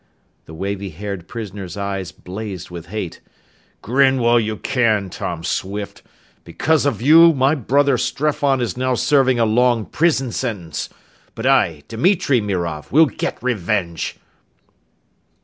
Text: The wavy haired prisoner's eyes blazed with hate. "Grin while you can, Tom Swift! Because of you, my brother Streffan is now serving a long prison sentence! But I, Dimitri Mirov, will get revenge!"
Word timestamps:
The 0.45 0.55
wavy 0.55 0.89
haired 0.89 1.27
prisoner's 1.27 1.77
eyes 1.77 2.11
blazed 2.11 2.71
with 2.71 2.87
hate. 2.87 3.19
"Grin 3.83 4.17
while 4.19 4.39
you 4.39 4.57
can, 4.57 5.11
Tom 5.11 5.43
Swift! 5.43 6.01
Because 6.43 6.87
of 6.87 7.03
you, 7.03 7.33
my 7.33 7.53
brother 7.53 7.97
Streffan 7.99 8.61
is 8.61 8.75
now 8.75 8.95
serving 8.95 9.37
a 9.37 9.45
long 9.45 9.85
prison 9.85 10.31
sentence! 10.31 10.89
But 11.35 11.45
I, 11.45 11.83
Dimitri 11.87 12.41
Mirov, 12.41 12.91
will 12.91 13.05
get 13.05 13.37
revenge!" 13.43 14.17